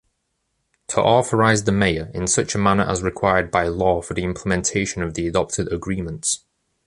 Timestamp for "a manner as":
2.55-3.03